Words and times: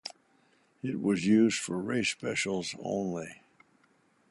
It 0.81 0.99
was 0.99 1.27
used 1.27 1.59
for 1.59 1.77
race 1.77 2.09
specials 2.09 2.73
only. 2.81 3.43